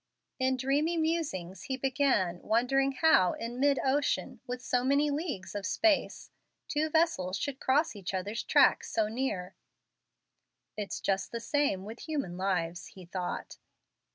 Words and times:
In 0.39 0.57
dreamy 0.57 0.97
musing 0.97 1.55
he 1.63 1.77
began, 1.77 2.41
wondering 2.41 2.93
how, 2.93 3.33
in 3.33 3.59
mid 3.59 3.77
ocean, 3.85 4.41
with 4.47 4.59
so 4.59 4.83
many 4.83 5.11
leagues 5.11 5.53
of 5.53 5.63
space, 5.63 6.31
two 6.67 6.89
vessels 6.89 7.37
should 7.37 7.59
cross 7.59 7.95
each 7.95 8.11
other's 8.11 8.41
track 8.41 8.83
so 8.83 9.07
near. 9.07 9.53
"It's 10.75 11.01
just 11.01 11.31
the 11.31 11.39
same 11.39 11.83
with 11.85 11.99
human 12.09 12.35
lives," 12.35 12.87
he 12.95 13.05
thought. 13.05 13.59